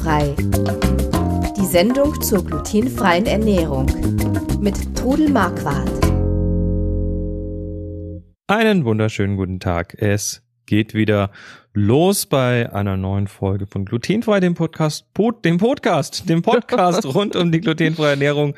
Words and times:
Glutenfrei. 0.00 0.34
Die 1.56 1.66
Sendung 1.66 2.20
zur 2.22 2.44
glutenfreien 2.44 3.26
Ernährung 3.26 3.86
mit 4.60 4.96
Trudel 4.96 5.28
Marquardt. 5.30 5.90
Einen 8.46 8.84
wunderschönen 8.84 9.36
guten 9.36 9.60
Tag. 9.60 9.94
Es 9.98 10.42
geht 10.66 10.94
wieder 10.94 11.30
los 11.74 12.26
bei 12.26 12.72
einer 12.72 12.96
neuen 12.96 13.26
Folge 13.26 13.66
von 13.66 13.84
Glutenfrei, 13.84 14.40
dem 14.40 14.54
Podcast, 14.54 15.12
Pod, 15.12 15.44
dem 15.44 15.58
Podcast, 15.58 16.28
dem 16.28 16.42
Podcast 16.42 17.04
rund 17.14 17.36
um 17.36 17.52
die 17.52 17.60
glutenfreie 17.60 18.12
Ernährung. 18.12 18.54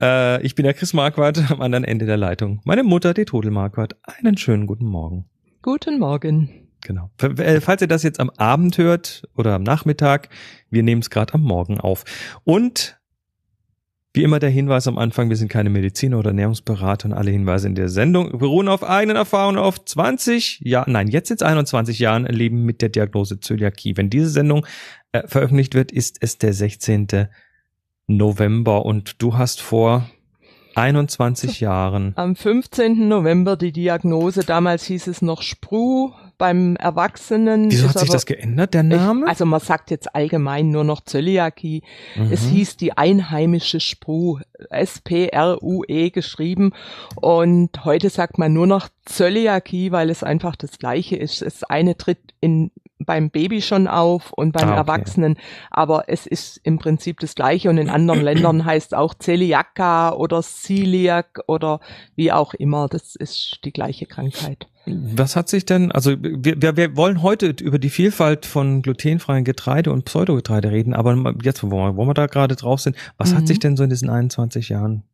Äh, 0.00 0.42
ich 0.42 0.54
bin 0.54 0.64
der 0.64 0.74
Chris 0.74 0.94
Marquardt 0.94 1.50
am 1.50 1.60
anderen 1.60 1.84
Ende 1.84 2.06
der 2.06 2.16
Leitung. 2.16 2.60
Meine 2.64 2.82
Mutter, 2.82 3.14
die 3.14 3.24
Trudel 3.24 3.50
Marquardt. 3.50 3.96
Einen 4.04 4.36
schönen 4.38 4.66
guten 4.66 4.86
Morgen. 4.86 5.26
Guten 5.60 5.98
Morgen. 5.98 6.61
Genau. 6.84 7.10
Äh, 7.20 7.60
falls 7.60 7.80
ihr 7.80 7.88
das 7.88 8.02
jetzt 8.02 8.20
am 8.20 8.30
Abend 8.30 8.76
hört 8.78 9.28
oder 9.36 9.54
am 9.54 9.62
Nachmittag, 9.62 10.28
wir 10.70 10.82
nehmen 10.82 11.00
es 11.00 11.10
gerade 11.10 11.34
am 11.34 11.42
Morgen 11.42 11.80
auf. 11.80 12.04
Und 12.44 12.98
wie 14.14 14.24
immer 14.24 14.40
der 14.40 14.50
Hinweis 14.50 14.86
am 14.88 14.98
Anfang, 14.98 15.30
wir 15.30 15.36
sind 15.36 15.48
keine 15.48 15.70
Mediziner 15.70 16.18
oder 16.18 16.30
Ernährungsberater 16.30 17.08
und 17.08 17.14
alle 17.14 17.30
Hinweise 17.30 17.66
in 17.66 17.74
der 17.74 17.88
Sendung 17.88 18.36
beruhen 18.38 18.68
auf 18.68 18.84
eigenen 18.84 19.16
Erfahrungen 19.16 19.58
auf 19.58 19.82
20 19.82 20.60
Jahren, 20.60 20.92
nein, 20.92 21.08
jetzt 21.08 21.28
sind 21.28 21.40
es 21.40 21.46
21 21.46 21.98
Jahren 21.98 22.26
Leben 22.26 22.64
mit 22.64 22.82
der 22.82 22.90
Diagnose 22.90 23.40
Zöliakie. 23.40 23.96
Wenn 23.96 24.10
diese 24.10 24.28
Sendung 24.28 24.66
äh, 25.12 25.26
veröffentlicht 25.26 25.74
wird, 25.74 25.92
ist 25.92 26.18
es 26.20 26.36
der 26.36 26.52
16. 26.52 27.28
November 28.06 28.84
und 28.84 29.22
du 29.22 29.38
hast 29.38 29.62
vor 29.62 30.10
21 30.74 31.60
Jahren. 31.60 32.12
Am 32.16 32.36
15. 32.36 33.08
November 33.08 33.56
die 33.56 33.72
Diagnose, 33.72 34.40
damals 34.40 34.84
hieß 34.84 35.06
es 35.06 35.22
noch 35.22 35.40
Spru, 35.42 36.12
beim 36.42 36.74
Erwachsenen. 36.74 37.70
Wieso 37.70 37.88
hat 37.88 38.00
sich 38.00 38.08
aber, 38.08 38.16
das 38.16 38.26
geändert, 38.26 38.74
der 38.74 38.82
Name? 38.82 39.26
Ich, 39.26 39.28
also 39.28 39.46
man 39.46 39.60
sagt 39.60 39.92
jetzt 39.92 40.12
allgemein 40.12 40.72
nur 40.72 40.82
noch 40.82 41.00
Zöliakie. 41.00 41.84
Mhm. 42.16 42.32
Es 42.32 42.42
hieß 42.46 42.76
die 42.78 42.96
einheimische 42.98 43.78
Spru, 43.78 44.40
S-P-R-U-E 44.68 46.10
geschrieben. 46.10 46.72
Und 47.14 47.84
heute 47.84 48.10
sagt 48.10 48.38
man 48.38 48.52
nur 48.52 48.66
noch 48.66 48.88
Zöliakie, 49.04 49.92
weil 49.92 50.10
es 50.10 50.24
einfach 50.24 50.56
das 50.56 50.80
Gleiche 50.80 51.14
ist. 51.14 51.42
Das 51.42 51.62
eine 51.62 51.96
tritt 51.96 52.18
in 52.40 52.72
beim 53.04 53.30
Baby 53.30 53.62
schon 53.62 53.88
auf 53.88 54.32
und 54.32 54.52
beim 54.52 54.68
ah, 54.68 54.72
okay. 54.72 54.78
Erwachsenen, 54.78 55.36
aber 55.70 56.04
es 56.08 56.26
ist 56.26 56.60
im 56.62 56.78
Prinzip 56.78 57.20
das 57.20 57.34
Gleiche 57.34 57.70
und 57.70 57.78
in 57.78 57.90
anderen 57.90 58.20
Ländern 58.22 58.64
heißt 58.64 58.94
auch 58.94 59.14
Zeliaka 59.14 60.12
oder 60.12 60.42
Celiac 60.42 61.40
oder 61.46 61.80
wie 62.16 62.32
auch 62.32 62.54
immer, 62.54 62.88
das 62.88 63.16
ist 63.16 63.60
die 63.64 63.72
gleiche 63.72 64.06
Krankheit. 64.06 64.68
Was 64.84 65.36
hat 65.36 65.48
sich 65.48 65.64
denn, 65.64 65.92
also 65.92 66.16
wir, 66.20 66.60
wir, 66.60 66.76
wir 66.76 66.96
wollen 66.96 67.22
heute 67.22 67.54
über 67.60 67.78
die 67.78 67.90
Vielfalt 67.90 68.46
von 68.46 68.82
glutenfreien 68.82 69.44
Getreide 69.44 69.92
und 69.92 70.04
Pseudogetreide 70.06 70.72
reden, 70.72 70.92
aber 70.92 71.34
jetzt, 71.42 71.62
wo 71.62 71.70
wir, 71.70 71.96
wo 71.96 72.04
wir 72.04 72.14
da 72.14 72.26
gerade 72.26 72.56
drauf 72.56 72.80
sind, 72.80 72.96
was 73.16 73.32
mhm. 73.32 73.36
hat 73.36 73.46
sich 73.46 73.60
denn 73.60 73.76
so 73.76 73.84
in 73.84 73.90
diesen 73.90 74.10
21 74.10 74.70
Jahren 74.70 75.04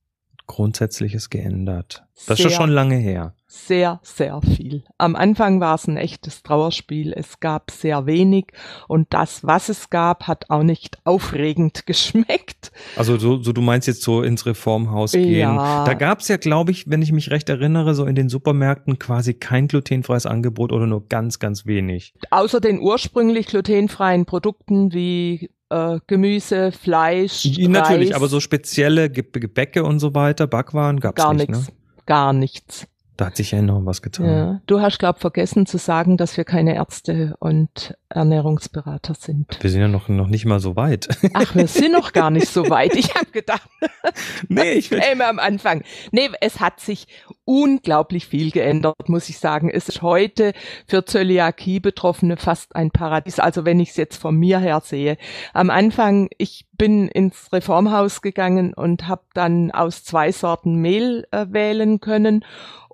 Grundsätzliches 0.49 1.31
geändert? 1.31 2.05
Das 2.27 2.39
sehr, 2.39 2.47
ist 2.47 2.55
schon 2.55 2.71
lange 2.71 2.97
her. 2.97 3.35
Sehr, 3.47 4.01
sehr 4.03 4.41
viel. 4.43 4.83
Am 4.99 5.15
Anfang 5.15 5.61
war 5.61 5.77
es 5.77 5.87
ein 5.87 5.97
echtes 5.97 6.43
Trauerspiel. 6.43 7.13
Es 7.15 7.39
gab 7.41 7.71
sehr 7.71 8.07
wenig 8.07 8.47
und 8.89 9.07
das, 9.11 9.45
was 9.45 9.69
es 9.69 9.89
gab, 9.89 10.27
hat 10.27 10.51
auch 10.51 10.65
nicht 10.65 10.99
aufregend 11.05 11.87
geschmeckt. 11.87 12.73
Also 12.97 13.17
so, 13.17 13.43
so 13.43 13.53
du 13.53 13.61
meinst 13.61 13.87
jetzt 13.87 14.03
so 14.03 14.23
ins 14.23 14.45
Reformhaus 14.45 15.13
gehen. 15.13 15.39
Ja. 15.39 15.85
Da 15.85 15.95
gab 15.95 16.21
es 16.21 16.29
ja, 16.29 16.37
glaube 16.37 16.73
ich, 16.73 16.91
wenn 16.91 17.01
ich 17.01 17.13
mich 17.13 17.31
recht 17.31 17.49
erinnere, 17.49 17.95
so 17.95 18.05
in 18.05 18.17
den 18.17 18.29
Supermärkten 18.29 18.99
quasi 18.99 19.35
kein 19.35 19.69
glutenfreies 19.69 20.27
Angebot 20.27 20.73
oder 20.73 20.87
nur 20.87 21.07
ganz, 21.09 21.39
ganz 21.39 21.65
wenig. 21.65 22.15
Außer 22.31 22.61
den 22.61 22.81
ursprünglich 22.81 23.47
glutenfreien 23.47 24.27
Produkten 24.27 24.93
wie 24.93 25.51
äh, 25.71 25.99
Gemüse, 26.07 26.73
Fleisch. 26.73 27.45
Natürlich, 27.59 28.11
Reis. 28.11 28.17
aber 28.17 28.29
so 28.29 28.41
spezielle 28.41 29.11
Gebäcke 29.11 29.85
und 29.85 30.01
so 30.01 30.15
weiter, 30.15 30.47
Backwaren 30.47 31.01
gab's 31.01 31.23
Gar 31.23 31.35
nicht. 31.35 31.51
Nix. 31.51 31.69
Ne? 31.69 31.75
Gar 32.07 32.33
nichts. 32.33 32.87
Da 33.19 33.27
hat 33.27 33.37
sich 33.37 33.51
ja 33.51 33.59
enorm 33.59 33.85
was 33.85 34.01
getan. 34.01 34.27
Ja. 34.27 34.61
Du 34.67 34.81
hast, 34.81 35.01
glaub 35.01 35.19
vergessen 35.19 35.67
zu 35.67 35.77
sagen, 35.77 36.17
dass 36.17 36.37
wir 36.37 36.45
keine 36.45 36.77
Ärzte 36.77 37.35
und 37.41 37.97
Ernährungsberater 38.09 39.15
sind. 39.15 39.59
Wir 39.61 39.71
sind 39.71 39.81
ja 39.81 39.89
noch, 39.89 40.09
noch 40.09 40.29
nicht 40.29 40.45
mal 40.45 40.61
so 40.61 40.77
weit. 40.77 41.09
Ach, 41.35 41.53
wir 41.57 41.67
sind 41.67 41.91
noch 41.91 42.13
gar 42.13 42.31
nicht 42.31 42.47
so 42.47 42.71
weit. 42.71 42.95
Ich 42.95 43.17
habe 43.17 43.27
gedacht, 43.33 43.69
nee, 44.49 44.71
ich 44.75 44.91
will 44.93 45.03
am 45.21 45.41
Anfang. 45.41 45.83
Nee, 46.13 46.31
es 46.41 46.61
hat 46.61 46.79
sich 46.79 47.09
unglaublich 47.45 48.29
viel 48.29 48.53
geändert, 48.53 49.09
muss 49.09 49.29
ich 49.29 49.41
sagen. 49.41 49.69
Es 49.69 49.89
ist 49.89 50.01
heute 50.01 50.53
für 50.87 51.05
Zöliakie-Betroffene 51.05 52.37
fast 52.37 52.77
ein 52.77 52.93
Paradies. 52.93 53.41
Also 53.41 53.65
wenn 53.65 53.81
ich 53.81 53.91
es 53.91 53.97
jetzt 53.97 54.19
von 54.19 54.37
mir 54.37 54.61
her 54.61 54.81
sehe. 54.85 55.19
Am 55.55 55.71
Anfang, 55.71 56.29
ich 56.39 56.67
bin 56.71 57.09
ins 57.09 57.53
Reformhaus 57.53 58.23
gegangen 58.23 58.75
und 58.75 59.09
habe 59.09 59.23
dann 59.35 59.73
aus 59.73 60.05
zwei 60.05 60.31
Sorten 60.31 60.77
Mehl 60.77 61.27
äh, 61.33 61.47
wählen 61.51 61.99
können 61.99 62.45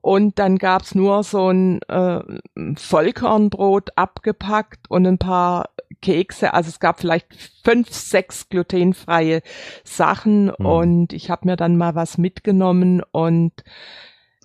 und 0.05 0.39
dann 0.39 0.59
gab's 0.59 0.95
nur 0.95 1.25
so 1.25 1.49
ein 1.49 1.81
äh, 1.89 2.21
Vollkornbrot 2.77 3.97
abgepackt 3.97 4.91
und 4.91 5.07
ein 5.07 5.17
paar 5.17 5.71
Kekse. 6.03 6.53
Also 6.53 6.69
es 6.69 6.79
gab 6.79 7.01
vielleicht 7.01 7.29
fünf, 7.65 7.91
sechs 7.91 8.51
glutenfreie 8.51 9.41
Sachen 9.83 10.53
mhm. 10.59 10.67
und 10.67 11.13
ich 11.15 11.31
habe 11.31 11.49
mir 11.49 11.57
dann 11.57 11.79
mal 11.79 11.95
was 11.95 12.19
mitgenommen 12.19 13.03
und 13.13 13.53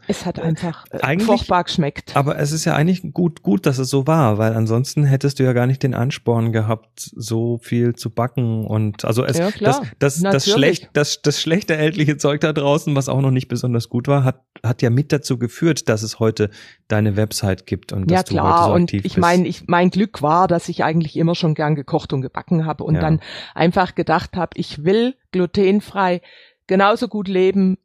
es 0.10 0.26
hat 0.26 0.40
einfach 0.40 0.86
äh, 0.90 1.02
eigentlich, 1.02 1.28
furchtbar 1.28 1.64
geschmeckt. 1.64 2.16
Aber 2.16 2.40
es 2.40 2.52
ist 2.52 2.66
ja 2.66 2.74
eigentlich 2.74 3.14
gut, 3.14 3.44
gut, 3.44 3.68
dass 3.68 3.78
es 3.78 3.92
so 3.92 4.08
war, 4.08 4.40
weil 4.40 4.54
ansonsten 4.54 5.04
hättest 5.06 5.38
du 5.38 5.44
ja 5.44 5.54
gar 5.54 5.68
nicht 5.68 5.84
den 5.84 5.94
Ansporn 5.94 6.52
gehabt, 6.52 7.12
so 7.16 7.60
viel 7.60 7.94
zu 7.94 8.10
backen 8.10 8.66
und 8.66 9.06
also 9.06 9.24
es, 9.24 9.38
ja, 9.38 9.52
das, 9.60 9.82
das, 10.00 10.20
das, 10.20 10.50
schlecht, 10.50 10.90
das, 10.94 11.22
das 11.22 11.40
schlechte 11.40 11.78
ältliche 11.78 12.18
Zeug 12.18 12.42
da 12.42 12.54
draußen, 12.54 12.96
was 12.96 13.08
auch 13.08 13.22
noch 13.22 13.30
nicht 13.30 13.50
besonders 13.50 13.88
gut 13.88 14.08
war, 14.08 14.24
hat, 14.24 14.42
hat 14.64 14.82
ja 14.82 14.90
mit 14.90 15.12
dazu 15.12 15.38
geführt, 15.38 15.90
dass 15.90 16.02
es 16.02 16.20
heute 16.20 16.50
deine 16.88 17.16
Website 17.16 17.68
gibt 17.68 17.94
und 17.94 18.10
ja, 18.10 18.24
dass 18.24 18.32
klar. 18.32 18.46
du 18.46 18.52
heute 18.52 18.66
so 18.66 18.74
und 18.74 18.84
aktiv 18.86 19.06
ich 19.06 19.18
meine, 19.18 19.48
ich, 19.48 19.68
mein 19.68 19.92
Glück 19.92 20.24
war, 20.24 20.48
dass 20.48 20.70
ich 20.70 20.84
eigentlich 20.84 21.18
immer 21.18 21.36
schon 21.36 21.54
gern 21.54 21.76
gekocht 21.76 22.14
und 22.14 22.22
gebacken 22.22 22.66
habe 22.66 22.84
und 22.84 22.96
ja. 22.96 23.02
dann 23.02 23.20
einfach 23.54 23.94
gedacht 23.94 24.36
habe, 24.36 24.52
ich 24.56 24.84
will 24.84 25.14
glutenfrei 25.32 26.22
genauso 26.66 27.08
gut 27.08 27.28
leben 27.28 27.78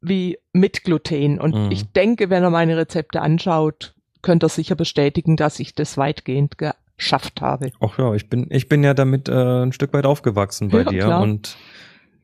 wie 0.00 0.38
mit 0.52 0.84
Gluten. 0.84 1.40
Und 1.40 1.54
mhm. 1.54 1.70
ich 1.70 1.92
denke, 1.92 2.30
wenn 2.30 2.42
er 2.42 2.50
meine 2.50 2.76
Rezepte 2.76 3.20
anschaut, 3.20 3.94
könnte 4.22 4.46
er 4.46 4.50
sicher 4.50 4.74
bestätigen, 4.74 5.36
dass 5.36 5.60
ich 5.60 5.74
das 5.74 5.96
weitgehend 5.96 6.56
geschafft 6.58 7.40
habe. 7.40 7.70
Ach 7.80 7.98
ja, 7.98 8.14
ich 8.14 8.28
bin, 8.28 8.46
ich 8.50 8.68
bin 8.68 8.84
ja 8.84 8.94
damit 8.94 9.28
äh, 9.28 9.62
ein 9.62 9.72
Stück 9.72 9.92
weit 9.92 10.06
aufgewachsen 10.06 10.68
bei 10.68 10.82
ja, 10.82 10.90
dir 10.90 11.04
klar. 11.04 11.22
und 11.22 11.56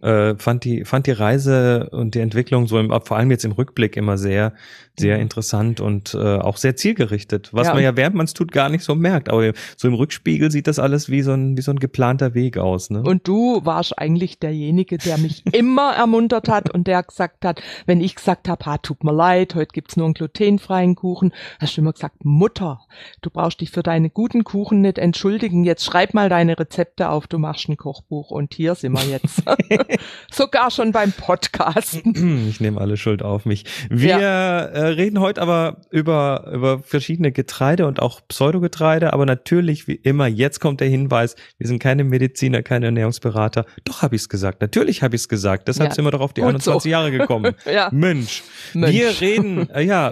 äh, 0.01 0.35
fand 0.37 0.65
die 0.65 0.85
fand 0.85 1.07
die 1.07 1.13
Reise 1.13 1.89
und 1.91 2.15
die 2.15 2.21
Entwicklung 2.21 2.67
so 2.67 2.79
im, 2.79 2.93
vor 3.05 3.17
allem 3.17 3.31
jetzt 3.31 3.45
im 3.45 3.53
Rückblick 3.53 3.97
immer 3.97 4.19
sehr 4.19 4.53
sehr 4.99 5.17
mhm. 5.17 5.23
interessant 5.23 5.81
und 5.81 6.15
äh, 6.15 6.39
auch 6.39 6.57
sehr 6.57 6.77
zielgerichtet, 6.77 7.51
was 7.53 7.67
ja, 7.67 7.75
man 7.75 7.83
ja 7.83 7.97
während 7.97 8.17
man 8.17 8.27
es 8.27 8.35
tut 8.35 8.53
gar 8.53 8.69
nicht 8.69 8.85
so 8.85 8.95
merkt, 8.95 9.29
aber 9.29 9.53
so 9.77 9.89
im 9.89 9.95
Rückspiegel 9.95 10.51
sieht 10.51 10.67
das 10.67 10.79
alles 10.79 11.11
wie 11.11 11.23
so 11.23 11.33
ein 11.33 11.57
wie 11.57 11.63
so 11.63 11.71
ein 11.71 11.79
geplanter 11.79 12.35
Weg 12.35 12.59
aus, 12.59 12.91
ne? 12.91 13.03
Und 13.03 13.27
du 13.27 13.65
warst 13.65 13.99
eigentlich 13.99 14.39
derjenige, 14.39 14.99
der 14.99 15.19
mich 15.19 15.45
immer 15.53 15.93
ermuntert 15.95 16.49
hat 16.49 16.71
und 16.71 16.87
der 16.87 17.03
gesagt 17.03 17.45
hat, 17.45 17.63
wenn 17.87 18.01
ich 18.01 18.15
gesagt 18.15 18.49
habe, 18.49 18.65
ha, 18.67 18.79
tut 18.79 19.03
mir 19.03 19.13
leid, 19.13 19.55
heute 19.55 19.73
gibt's 19.73 19.97
nur 19.97 20.07
einen 20.07 20.15
glutenfreien 20.15 20.95
Kuchen, 20.95 21.33
hast 21.59 21.77
du 21.77 21.81
immer 21.81 21.93
gesagt, 21.93 22.25
Mutter, 22.25 22.81
du 23.23 23.31
brauchst 23.31 23.61
dich 23.61 23.71
für 23.71 23.83
deine 23.83 24.11
guten 24.11 24.45
Kuchen 24.45 24.83
nicht 24.83 24.99
entschuldigen, 24.99 25.65
jetzt 25.65 25.85
schreib 25.85 26.15
mal 26.15 26.29
deine 26.29 26.59
Rezepte 26.59 27.09
auf, 27.09 27.27
du 27.27 27.39
machst 27.39 27.69
ein 27.69 27.77
Kochbuch 27.77 28.31
und 28.31 28.55
hier 28.55 28.75
sind 28.75 28.93
wir 28.93 29.05
jetzt. 29.05 29.43
Sogar 30.31 30.71
schon 30.71 30.93
beim 30.93 31.13
Podcasten. 31.13 32.47
Ich 32.57 32.61
nehme 32.61 32.81
alle 32.81 32.97
Schuld 32.97 33.23
auf 33.23 33.45
mich. 33.45 33.65
Wir 33.91 34.19
ja. 34.19 34.61
äh, 34.61 34.87
reden 34.89 35.21
heute 35.21 35.41
aber 35.43 35.79
über, 35.91 36.51
über 36.53 36.79
verschiedene 36.81 37.33
Getreide 37.33 37.87
und 37.87 38.01
auch 38.01 38.21
Pseudogetreide, 38.29 39.13
aber 39.13 39.27
natürlich 39.27 39.89
wie 39.89 39.95
immer, 39.95 40.27
jetzt 40.27 40.61
kommt 40.61 40.81
der 40.81 40.89
Hinweis, 40.89 41.37
wir 41.59 41.67
sind 41.67 41.79
keine 41.79 42.05
Mediziner, 42.05 42.63
keine 42.63 42.87
Ernährungsberater. 42.87 43.65
Doch 43.85 44.03
habe 44.03 44.17
ich 44.17 44.23
es 44.23 44.29
gesagt. 44.29 44.61
Natürlich 44.61 45.03
habe 45.03 45.17
ich 45.17 45.23
es 45.23 45.29
gesagt. 45.29 45.69
Deshalb 45.69 45.91
ja. 45.91 45.95
sind 45.95 46.05
wir 46.05 46.11
doch 46.11 46.21
auf 46.21 46.33
die 46.33 46.43
21 46.43 46.83
so. 46.83 46.89
Jahre 46.89 47.11
gekommen. 47.11 47.55
ja. 47.65 47.89
Mensch. 47.93 48.43
Mensch. 48.75 48.95
Wir 48.95 49.21
reden, 49.21 49.71
äh, 49.71 49.83
ja, 49.83 50.09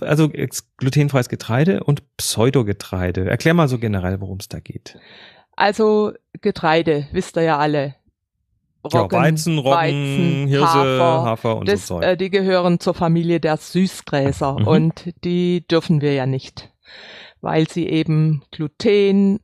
also 0.00 0.30
glutenfreies 0.78 1.28
Getreide 1.28 1.84
und 1.84 2.02
Pseudogetreide. 2.16 3.28
Erklär 3.28 3.54
mal 3.54 3.68
so 3.68 3.78
generell, 3.78 4.20
worum 4.20 4.38
es 4.38 4.48
da 4.48 4.60
geht. 4.60 4.98
Also 5.56 6.12
Getreide, 6.40 7.06
wisst 7.12 7.36
ihr 7.36 7.42
ja 7.42 7.58
alle. 7.58 7.94
Roggen, 8.84 9.16
ja, 9.16 9.22
Weizen, 9.22 9.58
Roggen, 9.58 9.78
Weizen, 9.78 10.46
Hirse, 10.48 10.66
Hafer, 10.66 11.22
Hafer 11.24 11.56
und 11.56 11.68
das, 11.68 11.86
so 11.86 12.00
Zeug. 12.00 12.04
Äh, 12.04 12.16
die 12.16 12.30
gehören 12.30 12.80
zur 12.80 12.94
Familie 12.94 13.40
der 13.40 13.56
Süßgräser 13.56 14.60
mhm. 14.60 14.66
und 14.66 15.14
die 15.24 15.66
dürfen 15.66 16.00
wir 16.00 16.12
ja 16.12 16.26
nicht, 16.26 16.70
weil 17.40 17.68
sie 17.68 17.88
eben 17.88 18.42
Gluten 18.50 19.40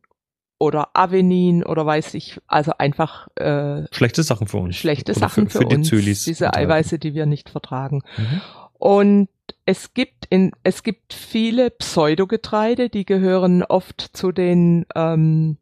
oder 0.59 0.91
Avenin 0.93 1.65
oder 1.65 1.87
weiß 1.87 2.15
ich, 2.15 2.39
also 2.47 2.73
einfach 2.77 3.29
äh, 3.37 3.85
schlechte 3.93 4.23
Sachen 4.23 4.47
für 4.47 4.59
uns. 4.59 4.77
Schlechte 4.77 5.13
oder 5.13 5.21
Sachen 5.21 5.49
für, 5.49 5.61
für, 5.61 5.69
für 5.69 5.75
uns. 5.75 5.89
Zölis 5.89 6.25
diese 6.25 6.53
Eiweiße, 6.53 6.99
die 6.99 7.15
wir 7.15 7.25
nicht 7.25 7.49
vertragen. 7.49 8.03
Mhm. 8.19 8.41
Und 8.75 9.29
es 9.65 9.95
gibt 9.95 10.27
in 10.27 10.53
es 10.63 10.83
gibt 10.83 11.15
viele 11.15 11.71
Pseudogetreide, 11.71 12.91
die 12.91 13.07
gehören 13.07 13.63
oft 13.63 14.11
zu 14.13 14.33
den 14.33 14.85
ähm, 14.95 15.57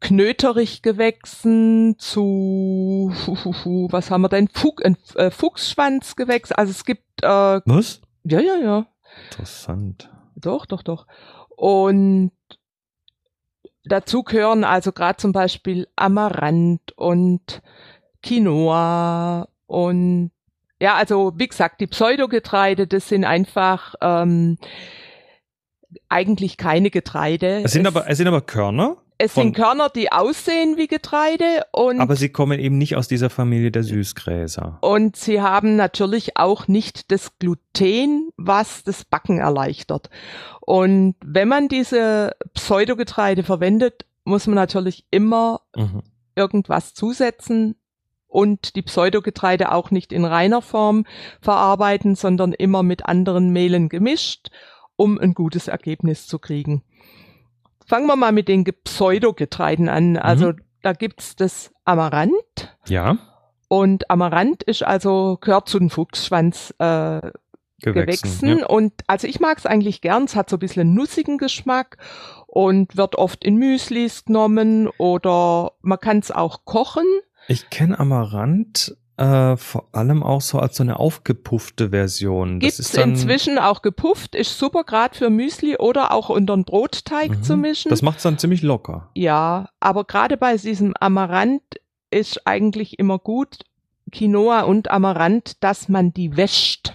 Knöterichgewächsen 0.00 1.96
zu, 1.98 3.10
was 3.90 4.10
haben 4.10 4.22
wir 4.22 4.28
denn? 4.28 4.48
Fuch, 4.48 4.78
äh, 4.80 5.30
Fuchsschwanzgewächs. 5.30 6.52
Also 6.52 6.70
es 6.72 6.84
gibt. 6.84 7.22
Äh, 7.22 7.60
Was? 7.64 8.00
Ja, 8.24 8.40
ja, 8.40 8.56
ja. 8.56 8.86
Interessant. 9.30 10.10
Doch, 10.36 10.66
doch, 10.66 10.82
doch. 10.82 11.06
Und 11.48 12.32
dazu 13.84 14.22
gehören 14.22 14.64
also 14.64 14.92
gerade 14.92 15.16
zum 15.18 15.32
Beispiel 15.32 15.88
Amaranth 15.96 16.92
und 16.96 17.62
Quinoa 18.22 19.48
und 19.66 20.30
ja, 20.80 20.94
also 20.96 21.32
wie 21.36 21.46
gesagt, 21.46 21.80
die 21.80 21.86
Pseudogetreide, 21.86 22.86
das 22.86 23.08
sind 23.08 23.24
einfach 23.24 23.94
ähm, 24.00 24.58
eigentlich 26.08 26.56
keine 26.56 26.90
Getreide. 26.90 27.62
Es 27.64 27.72
sind, 27.72 27.86
aber, 27.86 28.08
es 28.08 28.18
sind 28.18 28.26
aber 28.26 28.40
Körner, 28.40 28.96
es 29.18 29.32
von- 29.32 29.44
sind 29.44 29.56
Körner, 29.56 29.88
die 29.88 30.10
aussehen 30.12 30.76
wie 30.76 30.86
Getreide 30.88 31.64
und 31.72 32.00
aber 32.00 32.16
sie 32.16 32.28
kommen 32.30 32.58
eben 32.58 32.78
nicht 32.78 32.96
aus 32.96 33.06
dieser 33.08 33.30
Familie 33.30 33.70
der 33.70 33.82
Süßgräser. 33.84 34.78
Und 34.80 35.16
sie 35.16 35.40
haben 35.40 35.76
natürlich 35.76 36.36
auch 36.36 36.66
nicht 36.68 37.10
das 37.12 37.38
Gluten, 37.38 38.30
was 38.36 38.82
das 38.82 39.04
Backen 39.04 39.38
erleichtert. 39.38 40.10
Und 40.60 41.14
wenn 41.24 41.48
man 41.48 41.68
diese 41.68 42.32
Pseudogetreide 42.54 43.42
verwendet, 43.42 44.04
muss 44.24 44.46
man 44.46 44.56
natürlich 44.56 45.04
immer 45.10 45.60
Mhm. 45.76 46.02
irgendwas 46.34 46.94
zusetzen 46.94 47.76
und 48.26 48.74
die 48.74 48.82
Pseudogetreide 48.82 49.70
auch 49.70 49.90
nicht 49.92 50.12
in 50.12 50.24
reiner 50.24 50.60
Form 50.62 51.04
verarbeiten, 51.40 52.16
sondern 52.16 52.52
immer 52.52 52.82
mit 52.82 53.06
anderen 53.06 53.50
Mehlen 53.50 53.88
gemischt, 53.88 54.48
um 54.96 55.18
ein 55.18 55.34
gutes 55.34 55.68
Ergebnis 55.68 56.26
zu 56.26 56.38
kriegen. 56.40 56.82
Fangen 57.86 58.06
wir 58.06 58.16
mal 58.16 58.32
mit 58.32 58.48
den 58.48 58.64
Ge- 58.64 58.74
Pseudogetreiden 58.84 59.88
an. 59.88 60.16
Also 60.16 60.52
da 60.82 60.92
gibt's 60.92 61.36
das 61.36 61.70
Amaranth. 61.84 62.76
Ja, 62.88 63.18
Und 63.68 64.10
Amaranth 64.10 64.62
ist 64.62 64.82
also, 64.84 65.38
gehört 65.40 65.68
zu 65.68 65.78
den 65.78 65.90
Fuchsschwanz 65.90 66.74
äh, 66.78 67.20
gewachsen. 67.20 67.32
Gewächsen. 67.82 68.58
Ja. 68.60 68.66
Und 68.66 68.92
also 69.06 69.26
ich 69.26 69.40
mag 69.40 69.58
es 69.58 69.66
eigentlich 69.66 70.00
gern. 70.00 70.24
Es 70.24 70.36
hat 70.36 70.48
so 70.50 70.56
ein 70.56 70.60
bisschen 70.60 70.82
einen 70.82 70.94
nussigen 70.94 71.38
Geschmack 71.38 71.96
und 72.46 72.96
wird 72.96 73.16
oft 73.16 73.44
in 73.44 73.56
Müslis 73.56 74.24
genommen 74.24 74.88
oder 74.98 75.72
man 75.82 75.98
kann 76.00 76.18
es 76.18 76.30
auch 76.30 76.64
kochen. 76.64 77.04
Ich 77.48 77.68
kenne 77.70 77.98
Amaranth 77.98 78.96
äh, 79.16 79.56
vor 79.56 79.86
allem 79.92 80.22
auch 80.22 80.40
so 80.40 80.58
als 80.58 80.76
so 80.76 80.82
eine 80.82 80.98
aufgepuffte 80.98 81.90
Version. 81.90 82.60
Das 82.60 82.76
Gibt's 82.76 82.94
inzwischen 82.94 83.58
auch 83.58 83.82
gepufft, 83.82 84.34
ist 84.34 84.58
super 84.58 84.84
gerade 84.84 85.16
für 85.16 85.30
Müsli 85.30 85.76
oder 85.76 86.12
auch 86.12 86.28
unter 86.30 86.54
einen 86.54 86.64
Brotteig 86.64 87.30
Mhm. 87.30 87.42
zu 87.42 87.56
mischen. 87.56 87.88
Das 87.90 88.02
macht's 88.02 88.22
dann 88.24 88.38
ziemlich 88.38 88.62
locker. 88.62 89.10
ja, 89.14 89.68
aber 89.80 90.04
gerade 90.04 90.36
bei 90.36 90.56
diesem 90.56 90.94
Amaranth 90.98 91.62
ist 92.10 92.46
eigentlich 92.46 92.98
immer 92.98 93.18
gut, 93.18 93.58
Quinoa 94.12 94.60
und 94.62 94.90
Amaranth, 94.90 95.62
dass 95.62 95.88
man 95.88 96.12
die 96.12 96.36
wäscht. 96.36 96.92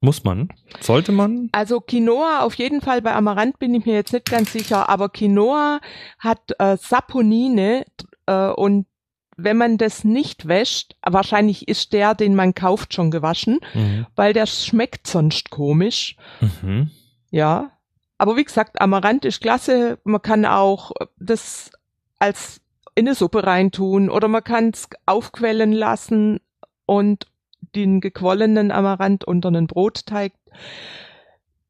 Muss 0.00 0.22
man? 0.24 0.48
Sollte 0.80 1.10
man? 1.10 1.48
Also 1.52 1.80
Quinoa 1.80 2.40
auf 2.40 2.54
jeden 2.54 2.80
Fall, 2.80 3.02
bei 3.02 3.14
Amaranth 3.14 3.58
bin 3.58 3.74
ich 3.74 3.86
mir 3.86 3.94
jetzt 3.94 4.12
nicht 4.12 4.30
ganz 4.30 4.52
sicher, 4.52 4.88
aber 4.88 5.08
Quinoa 5.08 5.80
hat 6.18 6.40
äh, 6.58 6.76
Saponine 6.76 7.84
äh, 8.26 8.48
und 8.50 8.86
wenn 9.36 9.56
man 9.56 9.76
das 9.78 10.02
nicht 10.04 10.48
wäscht, 10.48 10.96
wahrscheinlich 11.02 11.68
ist 11.68 11.92
der, 11.92 12.14
den 12.14 12.34
man 12.34 12.54
kauft, 12.54 12.94
schon 12.94 13.10
gewaschen, 13.10 13.60
Mhm. 13.74 14.06
weil 14.16 14.32
der 14.32 14.46
schmeckt 14.46 15.06
sonst 15.06 15.50
komisch. 15.50 16.16
Mhm. 16.62 16.90
Ja. 17.30 17.70
Aber 18.18 18.36
wie 18.36 18.44
gesagt, 18.44 18.80
Amaranth 18.80 19.24
ist 19.26 19.42
klasse. 19.42 19.98
Man 20.04 20.22
kann 20.22 20.46
auch 20.46 20.92
das 21.18 21.70
als 22.18 22.62
in 22.94 23.06
eine 23.06 23.14
Suppe 23.14 23.44
reintun 23.44 24.08
oder 24.08 24.26
man 24.26 24.42
kann 24.42 24.70
es 24.70 24.88
aufquellen 25.04 25.72
lassen 25.72 26.40
und 26.86 27.26
den 27.74 28.00
gequollenen 28.00 28.70
Amaranth 28.70 29.24
unter 29.24 29.48
einen 29.48 29.66
Brotteig 29.66 30.32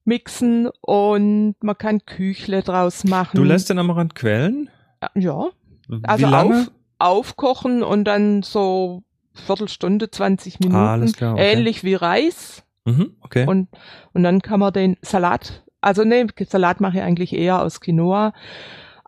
mixen 0.04 0.68
und 0.82 1.56
man 1.62 1.76
kann 1.78 2.04
Küchle 2.06 2.62
draus 2.62 3.02
machen. 3.04 3.36
Du 3.36 3.42
lässt 3.42 3.68
den 3.70 3.78
Amaranth 3.78 4.14
quellen? 4.14 4.70
ja, 5.14 5.46
Wie 5.88 6.00
also 6.04 6.26
lange? 6.28 6.60
auf, 6.60 6.70
aufkochen 6.98 7.82
und 7.82 8.04
dann 8.04 8.42
so 8.42 9.02
Viertelstunde, 9.34 10.10
20 10.10 10.60
Minuten. 10.60 10.76
Ah, 10.76 10.92
alles 10.92 11.14
klar, 11.14 11.34
okay. 11.34 11.52
Ähnlich 11.52 11.84
wie 11.84 11.94
Reis. 11.94 12.64
Mhm, 12.84 13.16
okay. 13.20 13.46
Und, 13.46 13.68
und 14.12 14.22
dann 14.22 14.40
kann 14.40 14.60
man 14.60 14.72
den 14.72 14.96
Salat, 15.02 15.64
also 15.80 16.04
nee, 16.04 16.24
Salat 16.48 16.80
mache 16.80 16.98
ich 16.98 17.02
eigentlich 17.02 17.34
eher 17.34 17.62
aus 17.62 17.80
Quinoa. 17.80 18.32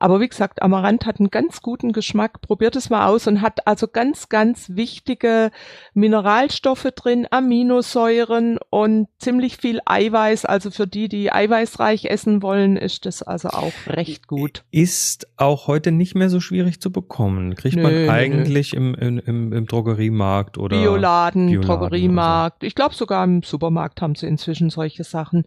Aber 0.00 0.20
wie 0.20 0.28
gesagt, 0.28 0.62
Amaranth 0.62 1.06
hat 1.06 1.18
einen 1.18 1.30
ganz 1.30 1.60
guten 1.60 1.92
Geschmack. 1.92 2.40
Probiert 2.40 2.76
es 2.76 2.88
mal 2.88 3.06
aus 3.08 3.26
und 3.26 3.42
hat 3.42 3.66
also 3.66 3.88
ganz, 3.88 4.28
ganz 4.28 4.70
wichtige 4.70 5.50
Mineralstoffe 5.92 6.88
drin, 6.94 7.26
Aminosäuren 7.30 8.58
und 8.70 9.08
ziemlich 9.18 9.56
viel 9.56 9.80
Eiweiß. 9.84 10.44
Also 10.44 10.70
für 10.70 10.86
die, 10.86 11.08
die 11.08 11.32
eiweißreich 11.32 12.06
essen 12.06 12.42
wollen, 12.42 12.76
ist 12.76 13.06
das 13.06 13.22
also 13.22 13.48
auch 13.48 13.72
recht 13.86 14.28
gut. 14.28 14.64
ist 14.70 15.26
auch 15.36 15.66
heute 15.66 15.90
nicht 15.90 16.14
mehr 16.14 16.30
so 16.30 16.40
schwierig 16.40 16.80
zu 16.80 16.92
bekommen. 16.92 17.56
Kriegt 17.56 17.76
Nö, 17.76 17.82
man 17.82 18.08
eigentlich 18.08 18.74
im, 18.74 18.94
im, 18.94 19.18
im, 19.18 19.52
im 19.52 19.66
Drogeriemarkt 19.66 20.58
oder 20.58 20.78
Bioladen, 20.78 21.46
Bioladen 21.48 21.66
Drogeriemarkt. 21.66 22.62
Ich 22.62 22.74
glaube 22.74 22.94
sogar 22.94 23.24
im 23.24 23.42
Supermarkt 23.42 24.00
haben 24.00 24.14
sie 24.14 24.26
inzwischen 24.26 24.70
solche 24.70 25.02
Sachen. 25.02 25.44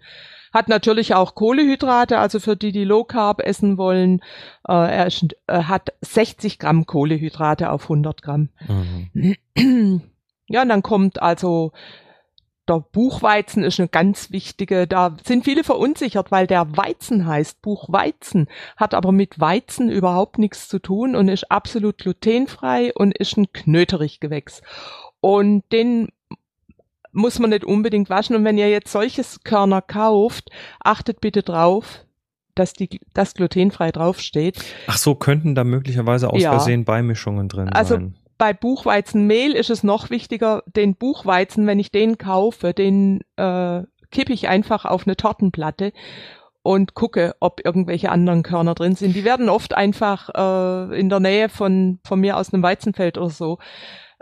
Hat 0.51 0.69
natürlich 0.69 1.15
auch 1.15 1.36
Kohlehydrate, 1.36 2.19
also 2.19 2.39
für 2.39 2.56
die, 2.56 2.71
die 2.71 2.83
Low 2.83 3.03
Carb 3.03 3.42
essen 3.42 3.77
wollen. 3.77 4.21
Äh, 4.68 4.74
er 4.74 5.07
ist, 5.07 5.25
äh, 5.48 5.63
hat 5.63 5.94
60 6.01 6.59
Gramm 6.59 6.86
Kohlehydrate 6.86 7.71
auf 7.71 7.83
100 7.83 8.21
Gramm. 8.21 8.50
Mhm. 9.56 10.01
Ja, 10.48 10.63
und 10.63 10.69
dann 10.69 10.83
kommt 10.83 11.21
also 11.21 11.71
der 12.68 12.80
Buchweizen 12.80 13.63
ist 13.63 13.80
eine 13.80 13.89
ganz 13.89 14.31
wichtige, 14.31 14.88
da 14.88 15.18
sind 15.25 15.44
viele 15.44 15.63
verunsichert, 15.63 16.31
weil 16.31 16.48
der 16.48 16.77
Weizen 16.77 17.25
heißt 17.25 17.62
Buchweizen, 17.62 18.48
hat 18.77 18.94
aber 18.94 19.12
mit 19.12 19.39
Weizen 19.39 19.89
überhaupt 19.89 20.38
nichts 20.38 20.68
zu 20.68 20.80
tun 20.80 21.15
und 21.15 21.27
ist 21.27 21.51
absolut 21.51 21.98
glutenfrei 21.98 22.94
und 22.94 23.18
ist 23.18 23.38
ein 23.38 23.51
Knöterichgewächs. 23.51 24.62
Und 25.19 25.63
den 25.71 26.09
muss 27.12 27.40
man 27.40 27.50
nicht 27.52 27.66
unbedingt 27.66 28.10
waschen. 28.10 28.36
Und 28.36 28.44
wenn 28.46 28.58
ihr 28.58 28.69
jetzt 28.69 28.92
solches 28.92 29.44
Körner 29.44 29.81
kauft, 29.81 30.50
achtet 30.80 31.22
bitte 31.22 31.44
drauf, 31.44 32.06
dass 32.56 32.74
die, 32.74 33.00
das 33.13 33.34
glutenfrei 33.34 33.91
draufsteht. 33.91 34.60
Ach 34.88 34.98
so, 34.98 35.15
könnten 35.15 35.56
da 35.56 35.63
möglicherweise 35.63 36.30
aus 36.32 36.41
Ja. 36.41 36.51
Versehen 36.51 36.86
Beimischungen 36.86 37.48
drin 37.50 37.70
Also 37.70 37.96
sein. 37.96 38.15
bei 38.38 38.53
Buchweizenmehl 38.53 39.53
ist 39.53 39.70
es 39.70 39.84
noch 39.84 40.10
wichtiger, 40.10 40.63
den 40.65 40.96
Buchweizen, 40.96 41.65
wenn 41.68 41.80
ich 41.80 41.91
den 41.91 42.18
kaufe, 42.18 42.74
den 42.74 43.22
äh, 43.38 43.84
kippe 44.12 44.34
ich 44.34 44.48
einfach 44.50 44.84
auf 44.86 45.08
eine 45.08 45.15
Tortenplatte 45.15 45.94
und 46.63 46.94
gucke, 46.94 47.36
ob 47.39 47.62
irgendwelche 47.65 48.12
anderen 48.12 48.44
Körner 48.44 48.75
drin 48.75 48.96
sind. 48.96 49.15
Die 49.15 49.24
werden 49.24 49.50
oft 49.50 49.74
einfach 49.74 50.30
äh, 50.91 51.00
in 51.00 51.10
der 51.10 51.20
Nähe 51.20 51.50
von, 51.50 52.00
von 52.06 52.20
mir 52.20 52.38
aus 52.38 52.53
einem 52.53 52.62
Weizenfeld 52.63 53.18
oder 53.18 53.30
so 53.30 53.58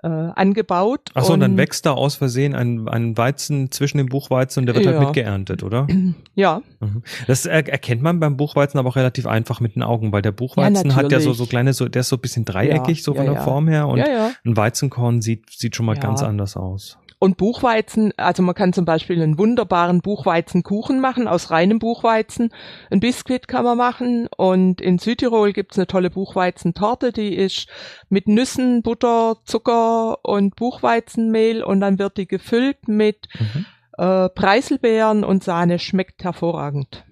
äh, 0.04 0.08
angebaut. 0.08 1.10
Ach 1.14 1.24
so, 1.24 1.34
und 1.34 1.40
dann 1.42 1.58
wächst 1.58 1.86
da 1.86 1.92
aus 1.92 2.16
Versehen 2.16 2.56
ein, 2.56 2.88
ein 2.88 3.18
Weizen 3.18 3.72
zwischen 3.72 3.98
dem 3.98 4.08
Buchweizen 4.08 4.62
und 4.62 4.66
der 4.68 4.76
wird 4.76 4.86
Ja. 4.86 4.92
halt 4.94 5.02
mitgeerntet, 5.02 5.64
oder? 5.64 5.88
Ja, 6.36 6.62
Mhm. 6.82 7.04
Das 7.28 7.46
er 7.46 7.68
erkennt 7.68 8.02
man 8.02 8.22
beim 8.22 8.38
Buchweizen 8.38 8.80
aber 8.80 8.88
auch 8.90 8.96
relativ 8.96 9.28
einfach 9.28 9.60
mit 9.60 9.76
den 9.76 9.84
Augen, 9.84 10.14
weil 10.14 10.22
der 10.22 10.32
Buchweizen 10.32 10.96
hat 10.96 11.12
ja 11.12 11.20
so, 11.20 11.34
so 11.34 11.46
kleine, 11.46 11.74
so, 11.74 11.90
der 11.90 12.00
ist 12.02 12.10
so 12.10 12.16
ein 12.16 12.22
bisschen 12.22 12.46
dreieckig, 12.46 13.00
Ja, 13.00 13.04
so 13.04 13.14
von 13.14 13.26
ja, 13.26 13.32
der 13.32 13.40
ja. 13.42 13.46
Form 13.46 13.68
her 13.68 13.88
und 13.90 13.98
ja, 13.98 14.08
ja. 14.10 14.32
ein 14.46 14.56
Weizenkorn 14.56 15.22
sieht, 15.22 15.50
sieht 15.50 15.76
schon 15.76 15.86
mal 15.86 15.96
Ja. 15.96 16.02
ganz 16.02 16.24
anders 16.24 16.56
aus. 16.56 16.98
Und 17.22 17.36
Buchweizen, 17.36 18.14
also 18.16 18.42
man 18.44 18.56
kann 18.56 18.72
zum 18.72 18.86
Beispiel 18.86 19.22
einen 19.22 19.38
wunderbaren 19.38 20.00
Buchweizenkuchen 20.00 21.02
machen 21.02 21.28
aus 21.28 21.52
reinem 21.52 21.78
Buchweizen. 21.78 22.54
Ein 22.90 23.02
Biskuit 23.02 23.50
kann 23.50 23.66
man 23.66 23.78
machen 23.78 24.30
und 24.38 24.80
in 24.80 25.00
Südtirol 25.00 25.52
gibt's 25.52 25.78
eine 25.78 25.88
tolle 25.88 26.10
Buchweizentorte, 26.10 27.12
die 27.12 27.36
ist 27.36 27.68
mit 28.08 28.30
Nüssen, 28.30 28.84
Butter, 28.84 29.36
Zucker 29.44 30.24
und 30.24 30.56
Buchweizenmehl 30.56 31.62
und 31.62 31.82
dann 31.82 32.00
wird 32.00 32.16
die 32.16 32.28
gefüllt 32.28 32.88
mit 32.88 33.28
Mhm. 33.38 33.66
äh, 33.98 34.30
Preiselbeeren 34.30 35.26
und 35.26 35.44
Sahne. 35.44 35.78
Schmeckt 35.78 36.24
hervorragend. 36.24 37.04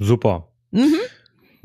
Super. 0.00 0.46
Mhm. 0.70 0.94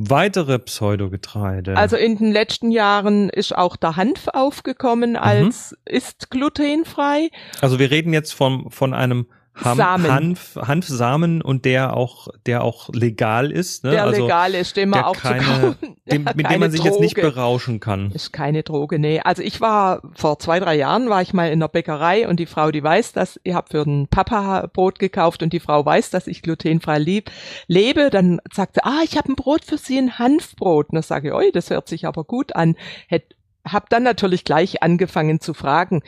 Weitere 0.10 0.58
Pseudogetreide. 0.58 1.78
Also 1.78 1.96
in 1.96 2.18
den 2.18 2.32
letzten 2.32 2.72
Jahren 2.72 3.30
ist 3.30 3.56
auch 3.56 3.76
der 3.76 3.98
Hanf 3.98 4.28
aufgekommen 4.30 5.16
als 5.16 5.76
ist 5.86 6.32
glutenfrei. 6.32 7.30
Also 7.62 7.78
wir 7.78 7.92
reden 7.92 8.12
jetzt 8.12 8.34
von, 8.34 8.72
von 8.72 8.96
einem 8.96 9.28
Ham, 9.54 9.78
Samen. 9.78 10.12
Hanf, 10.12 10.56
Hanfsamen 10.56 11.42
und 11.42 11.66
der 11.66 11.96
auch, 11.96 12.30
der 12.46 12.64
auch 12.64 12.90
legal 12.94 13.52
ist. 13.52 13.84
Ne? 13.84 13.92
Der 13.92 14.06
also 14.06 14.22
legal 14.24 14.54
ist, 14.56 14.78
den 14.78 14.90
man 14.90 15.04
auch 15.04 15.16
zu 15.16 15.22
keine- 15.22 15.44
kaufen. 15.44 15.76
dem, 16.12 16.24
mit 16.36 16.50
dem 16.50 16.60
man 16.60 16.72
sich 16.72 16.80
Droge. 16.80 16.92
jetzt 16.94 17.02
nicht 17.02 17.16
berauschen 17.16 17.80
kann. 17.80 18.12
Ist 18.12 18.32
keine 18.32 18.64
Droge, 18.64 18.98
nee. 18.98 19.20
Also 19.20 19.44
ich 19.44 19.60
war 19.60 20.02
vor 20.16 20.40
zwei, 20.40 20.60
drei 20.60 20.76
Jahren 20.76 21.10
war 21.10 21.22
ich 21.22 21.34
mal 21.34 21.52
in 21.52 21.60
der 21.60 21.68
Bäckerei 21.68 22.28
und 22.28 22.40
die 22.40 22.46
Frau, 22.46 22.72
die 22.72 22.82
weiß, 22.82 23.12
dass 23.12 23.40
ich 23.44 23.54
habe 23.54 23.68
für 23.70 23.84
den 23.84 24.08
Papa 24.08 24.68
Brot 24.72 25.00
gekauft 25.00 25.44
und 25.44 25.52
die 25.54 25.60
Frau 25.60 25.86
weiß, 25.86 26.10
dass 26.12 26.28
ich 26.28 26.42
glutenfrei 26.42 26.98
lieb, 26.98 27.30
lebe. 27.68 28.10
Dann 28.10 28.40
sagt 28.54 28.76
sie, 28.76 28.84
ah, 28.86 29.02
ich 29.04 29.18
habe 29.18 29.32
ein 29.32 29.36
Brot 29.36 29.66
für 29.66 29.78
Sie, 29.78 29.98
ein 29.98 30.18
Hanfbrot. 30.18 30.90
Und 30.90 30.96
dann 30.96 31.04
sage 31.04 31.28
ich, 31.28 31.34
oi, 31.34 31.52
das 31.52 31.70
hört 31.70 31.88
sich 31.90 32.08
aber 32.08 32.24
gut 32.24 32.56
an. 32.56 32.76
Hätt, 33.08 33.36
hab 33.66 33.90
dann 33.90 34.04
natürlich 34.04 34.44
gleich 34.46 34.82
angefangen 34.82 35.40
zu 35.42 35.54
fragen. 35.54 36.02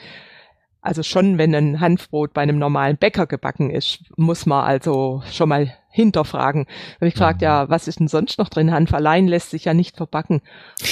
Also 0.84 1.02
schon, 1.02 1.38
wenn 1.38 1.56
ein 1.56 1.80
Hanfbrot 1.80 2.34
bei 2.34 2.42
einem 2.42 2.60
normalen 2.60 2.98
Bäcker 2.98 3.25
gebacken 3.25 3.70
ist, 3.70 4.00
muss 4.18 4.46
man 4.46 4.66
also 4.66 5.24
schon 5.32 5.48
mal 5.48 5.74
hinterfragen. 5.90 6.66
Habe 6.96 7.08
ich 7.08 7.13
gefragt, 7.13 7.42
ja, 7.42 7.70
was 7.70 7.88
ist 7.88 8.02
denn 8.02 8.10
sonst 8.10 8.38
noch 8.38 8.50
drin? 8.50 8.74
Hanf 8.74 8.94
allein 8.94 9.28
lässt 9.28 9.52
sich 9.52 9.63
ja 9.63 9.74
nicht 9.74 9.96
verbacken. 9.96 10.42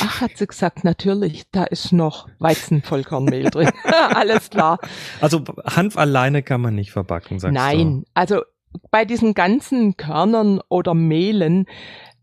Ach, 0.02 0.22
hat 0.22 0.38
sie 0.38 0.48
gesagt, 0.48 0.86
natürlich, 0.86 1.44
da 1.52 1.66
ist 1.66 1.92
noch 1.92 2.30
Weizenvollkornmehl 2.40 3.50
drin. 3.50 3.70
Alles 4.16 4.50
klar. 4.50 4.80
Also 5.20 5.44
Hanf 5.66 5.98
alleine 5.98 6.42
kann 6.42 6.62
man 6.62 6.76
nicht 6.76 6.92
verbacken, 6.92 7.40
sagst 7.40 7.54
Nein, 7.54 7.78
du? 7.78 7.84
Nein, 7.84 8.06
also 8.14 8.42
bei 8.92 9.04
diesen 9.04 9.34
ganzen 9.34 9.98
Körnern 9.98 10.62
oder 10.70 10.94
Mehlen 10.94 11.66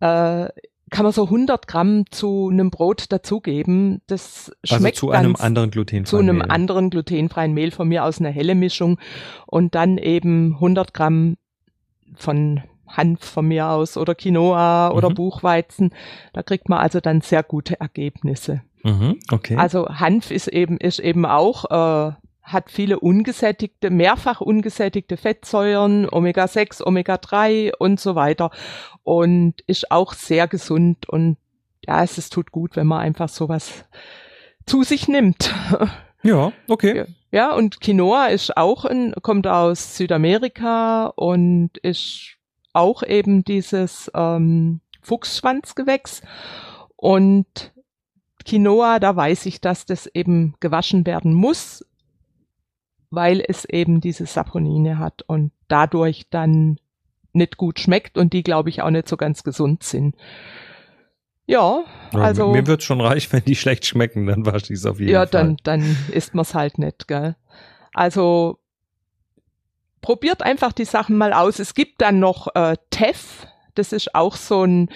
äh, 0.00 0.48
kann 0.90 1.04
man 1.04 1.12
so 1.12 1.24
100 1.24 1.66
Gramm 1.66 2.04
zu 2.10 2.48
einem 2.50 2.70
Brot 2.70 3.06
dazugeben. 3.10 4.00
Das 4.06 4.52
also 4.62 4.76
schmeckt 4.76 4.96
also 4.96 5.08
zu 5.08 5.10
einem 5.12 5.36
anderen 5.36 5.70
glutenfreien 5.70 6.06
Zu 6.06 6.18
einem 6.18 6.38
Mehl. 6.38 6.50
anderen 6.50 6.90
glutenfreien 6.90 7.52
Mehl 7.52 7.70
von 7.70 7.88
mir 7.88 8.04
aus 8.04 8.18
eine 8.18 8.30
helle 8.30 8.54
Mischung 8.54 8.98
und 9.46 9.74
dann 9.74 9.98
eben 9.98 10.54
100 10.54 10.94
Gramm 10.94 11.36
von 12.14 12.62
Hanf 12.86 13.24
von 13.24 13.46
mir 13.46 13.68
aus 13.68 13.96
oder 13.96 14.14
Quinoa 14.14 14.90
oder 14.92 15.10
mhm. 15.10 15.14
Buchweizen. 15.14 15.90
Da 16.32 16.42
kriegt 16.42 16.68
man 16.68 16.78
also 16.78 17.00
dann 17.00 17.20
sehr 17.20 17.42
gute 17.42 17.80
Ergebnisse. 17.80 18.62
Mhm, 18.82 19.18
okay. 19.30 19.56
Also 19.56 19.88
Hanf 19.88 20.30
ist 20.30 20.48
eben, 20.48 20.78
ist 20.78 20.98
eben 20.98 21.26
auch, 21.26 21.64
äh, 21.70 22.12
hat 22.52 22.70
viele 22.70 22.98
ungesättigte, 23.00 23.90
mehrfach 23.90 24.40
ungesättigte 24.40 25.16
Fettsäuren, 25.16 26.08
Omega-6, 26.10 26.82
Omega-3 26.82 27.72
und 27.78 28.00
so 28.00 28.14
weiter. 28.14 28.50
Und 29.02 29.60
ist 29.66 29.90
auch 29.90 30.14
sehr 30.14 30.48
gesund 30.48 31.08
und 31.08 31.36
ja, 31.86 32.02
es, 32.02 32.18
es 32.18 32.30
tut 32.30 32.52
gut, 32.52 32.76
wenn 32.76 32.86
man 32.86 33.00
einfach 33.00 33.28
sowas 33.28 33.84
zu 34.66 34.82
sich 34.82 35.08
nimmt. 35.08 35.54
Ja, 36.24 36.52
okay. 36.68 37.04
Ja, 37.30 37.54
und 37.54 37.80
Quinoa 37.80 38.26
ist 38.26 38.56
auch 38.56 38.84
ein, 38.84 39.14
kommt 39.22 39.46
aus 39.46 39.96
Südamerika 39.96 41.06
und 41.14 41.78
ist 41.78 42.38
auch 42.72 43.04
eben 43.04 43.44
dieses 43.44 44.10
ähm, 44.14 44.80
Fuchsschwanzgewächs. 45.00 46.22
Und 46.96 47.72
Quinoa, 48.44 48.98
da 48.98 49.14
weiß 49.14 49.46
ich, 49.46 49.60
dass 49.60 49.86
das 49.86 50.06
eben 50.06 50.54
gewaschen 50.58 51.06
werden 51.06 51.32
muss, 51.34 51.84
weil 53.10 53.42
es 53.46 53.64
eben 53.64 54.00
diese 54.00 54.26
Saponine 54.26 54.98
hat 54.98 55.22
und 55.26 55.52
dadurch 55.68 56.26
dann 56.30 56.78
nicht 57.32 57.56
gut 57.56 57.80
schmeckt 57.80 58.18
und 58.18 58.32
die, 58.32 58.42
glaube 58.42 58.68
ich, 58.68 58.82
auch 58.82 58.90
nicht 58.90 59.08
so 59.08 59.16
ganz 59.16 59.42
gesund 59.42 59.82
sind. 59.82 60.16
Ja, 61.46 61.84
also. 62.12 62.52
Mir 62.52 62.66
wird's 62.66 62.84
schon 62.84 63.00
reich, 63.00 63.32
wenn 63.32 63.44
die 63.44 63.56
schlecht 63.56 63.86
schmecken, 63.86 64.26
dann 64.26 64.44
wasche 64.44 64.72
ich 64.72 64.80
es 64.80 64.86
auf 64.86 65.00
jeden 65.00 65.12
ja, 65.12 65.26
Fall. 65.26 65.26
Ja, 65.26 65.30
dann, 65.30 65.56
dann 65.62 65.96
isst 66.12 66.34
man's 66.34 66.54
halt 66.54 66.78
nicht, 66.78 67.08
gell. 67.08 67.36
Also, 67.94 68.58
probiert 70.02 70.42
einfach 70.42 70.72
die 70.72 70.84
Sachen 70.84 71.16
mal 71.16 71.32
aus. 71.32 71.58
Es 71.58 71.72
gibt 71.74 72.02
dann 72.02 72.20
noch 72.20 72.54
äh, 72.54 72.76
Teff, 72.90 73.46
das 73.74 73.92
ist 73.92 74.14
auch 74.14 74.36
so 74.36 74.64
ein, 74.64 74.90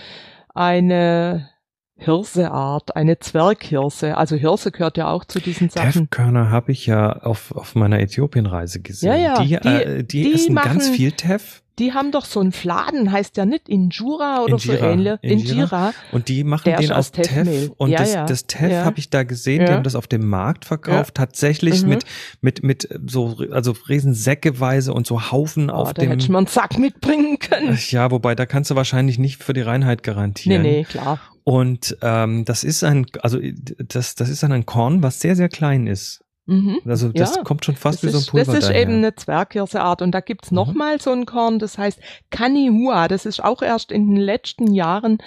eine 0.54 1.48
Hirseart, 1.96 2.96
eine 2.96 3.18
Zwerghirse. 3.18 4.16
Also 4.16 4.36
Hirse 4.36 4.72
gehört 4.72 4.96
ja 4.96 5.08
auch 5.08 5.24
zu 5.24 5.40
diesen 5.40 5.70
Sachen. 5.70 6.08
Teffkörner 6.08 6.50
habe 6.50 6.72
ich 6.72 6.86
ja 6.86 7.12
auf, 7.12 7.52
auf 7.52 7.74
meiner 7.74 8.00
Äthiopienreise 8.00 8.80
gesehen. 8.80 9.10
Ja, 9.10 9.16
ja. 9.16 9.42
Die, 9.42 9.48
die, 9.48 9.68
äh, 9.68 10.04
die, 10.04 10.22
die 10.24 10.34
essen 10.34 10.54
machen, 10.54 10.78
ganz 10.78 10.88
viel 10.88 11.12
Teff 11.12 11.62
die 11.78 11.94
haben 11.94 12.12
doch 12.12 12.26
so 12.26 12.40
einen 12.40 12.52
Fladen, 12.52 13.10
heißt 13.10 13.36
ja 13.36 13.46
nicht 13.46 13.68
Injura 13.68 14.42
oder 14.42 14.54
Injira, 14.54 14.78
so 14.78 14.84
ähnlich. 14.84 15.18
Injira. 15.22 15.52
Injira. 15.52 15.94
Und 16.12 16.28
die 16.28 16.44
machen 16.44 16.64
Der 16.66 16.76
den 16.78 16.92
aus 16.92 17.12
Teff. 17.12 17.70
Und 17.78 17.90
ja, 17.90 17.98
das, 17.98 18.14
ja. 18.14 18.26
das 18.26 18.46
Teff 18.46 18.70
ja. 18.70 18.84
habe 18.84 18.98
ich 18.98 19.08
da 19.08 19.22
gesehen, 19.22 19.64
die 19.64 19.72
haben 19.72 19.82
das 19.82 19.94
auf 19.94 20.06
dem 20.06 20.28
Markt 20.28 20.64
verkauft, 20.66 21.14
tatsächlich 21.14 21.82
mhm. 21.82 21.88
mit, 21.88 22.04
mit, 22.40 22.62
mit 22.62 22.88
so, 23.06 23.38
also 23.50 23.74
Riesensäckeweise 23.88 24.92
und 24.92 25.06
so 25.06 25.32
Haufen 25.32 25.70
oh, 25.70 25.74
auf 25.74 25.94
da 25.94 26.02
dem. 26.02 26.10
hätte 26.10 26.30
man 26.30 26.40
einen 26.40 26.46
Sack 26.46 26.78
mitbringen 26.78 27.38
können. 27.38 27.78
Ja, 27.88 28.10
wobei 28.10 28.34
da 28.34 28.44
kannst 28.44 28.70
du 28.70 28.76
wahrscheinlich 28.76 29.18
nicht 29.18 29.42
für 29.42 29.54
die 29.54 29.62
Reinheit 29.62 30.02
garantieren. 30.02 30.62
Nee, 30.62 30.78
nee, 30.78 30.84
klar. 30.84 31.20
Und 31.44 31.96
ähm, 32.02 32.44
das 32.44 32.64
ist 32.64 32.84
ein, 32.84 33.06
also 33.20 33.38
das, 33.78 34.14
das 34.14 34.28
ist 34.28 34.44
ein 34.44 34.66
Korn, 34.66 35.02
was 35.02 35.20
sehr, 35.20 35.36
sehr 35.36 35.48
klein 35.48 35.86
ist. 35.86 36.24
Mhm. 36.46 36.80
Also 36.86 37.10
das 37.10 37.36
ja, 37.36 37.42
kommt 37.42 37.64
schon 37.64 37.76
fast 37.76 38.02
wie 38.02 38.08
so 38.08 38.18
ein 38.18 38.26
Pulver 38.26 38.52
Das 38.52 38.64
ist 38.64 38.68
daher. 38.68 38.82
eben 38.82 38.94
eine 38.94 39.14
Zwerghirseart 39.14 40.02
und 40.02 40.12
da 40.12 40.20
gibt's 40.20 40.50
mhm. 40.50 40.56
noch 40.56 40.74
mal 40.74 41.00
so 41.00 41.10
ein 41.10 41.24
Korn, 41.24 41.58
das 41.58 41.78
heißt 41.78 42.00
Kanihua. 42.30 43.08
Das 43.08 43.26
ist 43.26 43.42
auch 43.42 43.62
erst 43.62 43.92
in 43.92 44.08
den 44.08 44.16
letzten 44.16 44.72
Jahren 44.72 45.18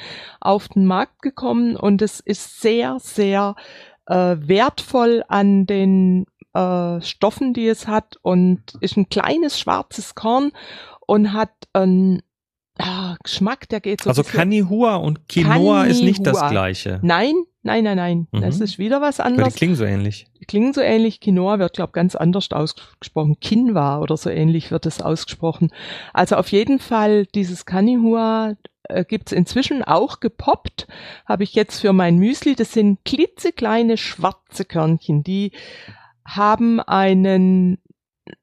auf 0.42 0.68
den 0.68 0.86
Markt 0.86 1.22
gekommen 1.22 1.78
und 1.78 2.02
es 2.02 2.20
ist 2.20 2.62
sehr, 2.62 2.98
sehr 3.00 3.56
äh, 4.08 4.36
wertvoll 4.40 5.24
an 5.28 5.66
den 5.66 6.26
äh, 6.54 7.02
Stoffen, 7.02 7.54
die 7.54 7.68
es 7.68 7.88
hat 7.88 8.18
und 8.22 8.62
ist 8.82 8.98
ein 8.98 9.10
kleines 9.10 9.58
schwarzes 9.58 10.16
Korn 10.16 10.52
und 11.08 11.32
hat 11.34 11.52
ein 11.74 12.22
ah, 12.80 13.16
Geschmack, 13.24 13.70
der 13.70 13.80
geht 13.80 14.02
so. 14.02 14.10
Also 14.10 14.24
Kanihua 14.24 14.96
und 14.96 15.28
Quinoa 15.30 15.54
Kanihua. 15.54 15.84
ist 15.86 16.04
nicht 16.04 16.26
das 16.26 16.50
gleiche. 16.50 17.00
Nein, 17.02 17.34
nein, 17.64 17.84
nein, 17.84 17.98
nein. 17.98 18.28
Mhm. 18.32 18.42
Das 18.42 18.60
ist 18.60 18.78
wieder 18.78 19.02
was 19.02 19.20
anderes. 19.20 19.46
Aber 19.46 19.52
die 19.52 19.58
klingen 19.58 19.76
so 19.76 19.86
ähnlich. 19.86 20.28
Die 20.40 20.46
klingen 20.46 20.74
so 20.74 20.82
ähnlich. 20.82 21.20
Quinoa 21.22 21.60
wird, 21.60 21.74
glaube 21.74 21.94
ganz 21.94 22.16
anders 22.16 22.52
ausgesprochen. 22.52 23.40
Kinwa 23.40 24.00
oder 24.00 24.18
so 24.18 24.30
ähnlich 24.30 24.72
wird 24.72 24.86
es 24.86 25.02
ausgesprochen. 25.02 25.72
Also 26.14 26.36
auf 26.36 26.50
jeden 26.50 26.80
Fall 26.80 27.26
dieses 27.28 27.66
Kanihua 27.66 28.56
äh, 28.84 29.06
gibt's 29.06 29.32
inzwischen 29.32 29.84
auch 29.84 30.20
gepoppt. 30.20 30.88
Habe 31.26 31.44
ich 31.44 31.54
jetzt 31.56 31.80
für 31.82 31.94
mein 31.94 32.18
Müsli. 32.18 32.56
Das 32.56 32.74
sind 32.74 33.04
klitzekleine 33.06 33.98
schwarze 33.98 34.66
Körnchen, 34.66 35.24
die 35.24 35.52
haben 36.26 36.80
einen 36.80 37.78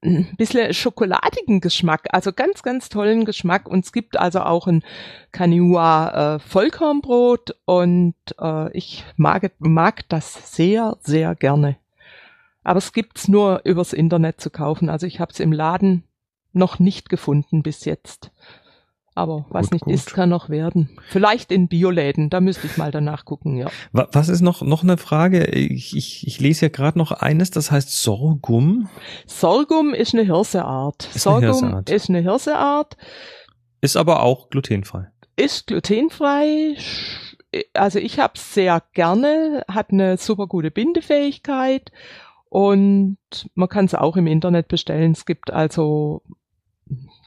ein 0.03 0.37
bisschen 0.37 0.73
schokoladigen 0.75 1.61
Geschmack, 1.61 2.09
also 2.13 2.33
ganz, 2.33 2.63
ganz 2.63 2.89
tollen 2.89 3.25
Geschmack. 3.25 3.69
Und 3.69 3.85
es 3.85 3.93
gibt 3.93 4.17
also 4.17 4.41
auch 4.41 4.67
ein 4.67 4.85
Kanua 5.33 6.37
äh, 6.37 6.39
Vollkornbrot 6.39 7.57
und 7.65 8.15
äh, 8.41 8.77
ich 8.77 9.05
mag, 9.17 9.51
mag 9.59 10.09
das 10.09 10.55
sehr, 10.55 10.97
sehr 11.01 11.35
gerne. 11.35 11.77
Aber 12.65 12.79
es 12.79 12.93
gibt's 12.93 13.29
nur 13.29 13.63
übers 13.65 13.93
Internet 13.93 14.41
zu 14.41 14.51
kaufen. 14.51 14.89
Also 14.89 15.07
ich 15.07 15.19
habe 15.19 15.33
es 15.33 15.41
im 15.41 15.53
Laden 15.53 16.05
noch 16.53 16.79
nicht 16.79 17.09
gefunden 17.09 17.63
bis 17.63 17.85
jetzt. 17.85 18.31
Aber 19.15 19.45
was 19.51 19.67
gut, 19.67 19.73
nicht 19.73 19.85
gut. 19.85 19.95
ist, 19.95 20.15
kann 20.15 20.31
noch 20.31 20.49
werden. 20.49 20.89
Vielleicht 21.09 21.53
in 21.53 21.69
Bioläden, 21.69 22.31
da 22.31 22.41
müsste 22.41 22.67
ich 22.67 22.79
mal 22.79 22.91
danach 22.91 23.25
gucken, 23.27 23.57
ja. 23.57 23.71
Was 23.93 24.29
ist 24.29 24.41
noch, 24.41 24.63
noch 24.63 24.83
eine 24.83 24.97
Frage? 24.97 25.45
Ich, 25.47 25.95
ich, 25.95 26.27
ich 26.27 26.41
lese 26.41 26.67
ja 26.67 26.69
gerade 26.71 26.99
noch 26.99 27.13
eines, 27.13 27.51
das 27.51 27.71
heißt 27.71 27.93
Sorghum. 27.93 28.89
Sorghum 29.27 29.93
ist 29.93 30.15
eine 30.15 30.23
Hirseart. 30.23 31.11
Ist 31.15 31.23
Sorghum 31.25 31.43
eine 31.43 31.53
Hirseart. 31.53 31.91
ist 31.91 32.09
eine 32.09 32.21
Hirseart. 32.21 32.97
Ist 33.83 33.97
aber 33.97 34.23
auch 34.23 34.49
glutenfrei. 34.49 35.09
Ist 35.37 35.67
glutenfrei. 35.67 36.77
Also 37.75 37.99
ich 37.99 38.19
habe 38.19 38.35
es 38.37 38.55
sehr 38.55 38.83
gerne, 38.95 39.63
hat 39.69 39.91
eine 39.91 40.17
super 40.17 40.47
gute 40.47 40.71
Bindefähigkeit 40.71 41.93
und 42.49 43.19
man 43.55 43.69
kann 43.69 43.85
es 43.85 43.95
auch 43.95 44.17
im 44.17 44.27
Internet 44.27 44.69
bestellen. 44.69 45.13
Es 45.13 45.27
gibt 45.27 45.51
also 45.51 46.23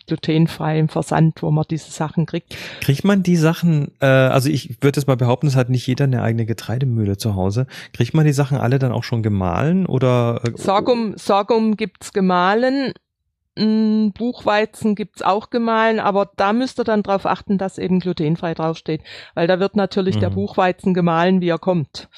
glutenfreiem 0.07 0.89
Versand, 0.89 1.41
wo 1.41 1.51
man 1.51 1.65
diese 1.69 1.91
Sachen 1.91 2.25
kriegt. 2.25 2.55
Kriegt 2.81 3.03
man 3.03 3.23
die 3.23 3.35
Sachen, 3.35 3.91
äh, 3.99 4.05
also 4.05 4.49
ich 4.49 4.77
würde 4.81 4.99
es 4.99 5.07
mal 5.07 5.17
behaupten, 5.17 5.47
es 5.47 5.55
hat 5.55 5.69
nicht 5.69 5.87
jeder 5.87 6.05
eine 6.05 6.21
eigene 6.21 6.45
Getreidemühle 6.45 7.17
zu 7.17 7.35
Hause. 7.35 7.67
Kriegt 7.93 8.13
man 8.13 8.25
die 8.25 8.33
Sachen 8.33 8.57
alle 8.57 8.79
dann 8.79 8.91
auch 8.91 9.03
schon 9.03 9.23
gemahlen 9.23 9.85
oder? 9.85 10.41
Äh, 10.43 10.51
Sorghum, 10.55 11.13
Sorghum 11.17 11.77
gibt's 11.77 12.13
gemahlen. 12.13 12.93
Mm, 13.57 14.09
Buchweizen 14.09 14.95
gibt's 14.95 15.21
auch 15.21 15.49
gemahlen, 15.49 15.99
aber 15.99 16.29
da 16.35 16.51
müsst 16.51 16.79
ihr 16.79 16.83
dann 16.83 17.03
drauf 17.03 17.25
achten, 17.25 17.57
dass 17.57 17.77
eben 17.77 18.01
glutenfrei 18.01 18.53
draufsteht, 18.53 19.01
weil 19.33 19.47
da 19.47 19.59
wird 19.61 19.77
natürlich 19.77 20.17
mhm. 20.17 20.21
der 20.21 20.29
Buchweizen 20.31 20.93
gemahlen, 20.93 21.39
wie 21.39 21.49
er 21.49 21.59
kommt. 21.59 22.09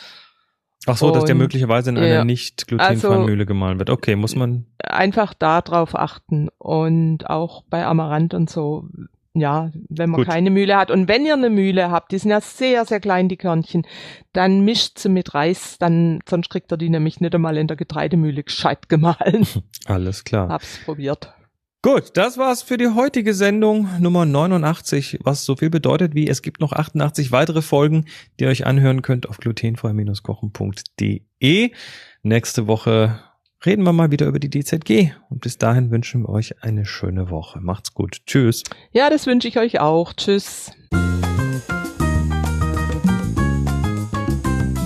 Ach 0.87 0.97
so, 0.97 1.07
und, 1.07 1.15
dass 1.15 1.25
der 1.25 1.35
möglicherweise 1.35 1.89
in 1.89 1.97
einer 1.97 2.07
ja, 2.07 2.25
nicht 2.25 2.65
glutenfreien 2.67 3.03
also, 3.03 3.25
Mühle 3.25 3.45
gemahlen 3.45 3.77
wird. 3.77 3.89
Okay, 3.89 4.15
muss 4.15 4.35
man. 4.35 4.65
Einfach 4.79 5.33
da 5.33 5.61
drauf 5.61 5.95
achten. 5.95 6.47
Und 6.57 7.29
auch 7.29 7.63
bei 7.69 7.85
Amaranth 7.85 8.33
und 8.33 8.49
so, 8.49 8.87
ja, 9.33 9.69
wenn 9.89 10.09
man 10.09 10.21
Gut. 10.21 10.27
keine 10.27 10.49
Mühle 10.49 10.77
hat. 10.77 10.89
Und 10.89 11.07
wenn 11.07 11.25
ihr 11.25 11.33
eine 11.33 11.49
Mühle 11.49 11.91
habt, 11.91 12.11
die 12.11 12.17
sind 12.17 12.31
ja 12.31 12.41
sehr, 12.41 12.85
sehr 12.85 13.01
klein, 13.01 13.27
die 13.27 13.37
Körnchen, 13.37 13.85
dann 14.31 14.61
mischt 14.61 14.97
sie 14.97 15.09
mit 15.09 15.33
Reis, 15.33 15.77
dann, 15.77 16.19
sonst 16.27 16.49
kriegt 16.49 16.71
ihr 16.71 16.77
die 16.77 16.89
nämlich 16.89 17.19
nicht 17.19 17.35
einmal 17.35 17.57
in 17.57 17.67
der 17.67 17.77
Getreidemühle 17.77 18.43
gescheit 18.43 18.87
gemahlen. 18.89 19.45
Alles 19.85 20.23
klar. 20.23 20.47
Hab's 20.47 20.79
probiert. 20.85 21.33
Gut, 21.87 22.11
das 22.15 22.37
war's 22.37 22.63
für 22.63 22.75
die 22.75 22.89
heutige 22.89 23.33
Sendung 23.33 23.87
Nummer 24.01 24.25
89, 24.25 25.19
was 25.23 25.45
so 25.45 25.55
viel 25.55 25.69
bedeutet 25.69 26.15
wie 26.15 26.27
es 26.27 26.41
gibt 26.41 26.59
noch 26.59 26.73
88 26.73 27.31
weitere 27.31 27.61
Folgen, 27.61 28.07
die 28.37 28.43
ihr 28.43 28.49
euch 28.49 28.65
anhören 28.65 29.01
könnt 29.01 29.29
auf 29.29 29.37
glutenfrei-kochen.de. 29.37 31.71
Nächste 32.23 32.67
Woche 32.67 33.21
reden 33.65 33.83
wir 33.83 33.93
mal 33.93 34.11
wieder 34.11 34.27
über 34.27 34.39
die 34.39 34.49
DZG 34.49 35.13
und 35.29 35.39
bis 35.39 35.57
dahin 35.57 35.89
wünschen 35.89 36.23
wir 36.23 36.29
euch 36.29 36.61
eine 36.61 36.83
schöne 36.83 37.29
Woche. 37.29 37.61
Macht's 37.61 37.93
gut. 37.93 38.17
Tschüss. 38.25 38.63
Ja, 38.91 39.09
das 39.09 39.25
wünsche 39.25 39.47
ich 39.47 39.57
euch 39.57 39.79
auch. 39.79 40.11
Tschüss. 40.11 40.73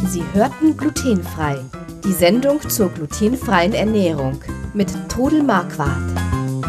Sie 0.05 0.23
hörten 0.33 0.77
glutenfrei. 0.77 1.57
Die 2.05 2.13
Sendung 2.13 2.61
zur 2.69 2.89
glutenfreien 2.89 3.73
Ernährung 3.73 4.39
mit 4.75 4.93
Trudel 5.09 5.41
Marquardt. 5.41 6.20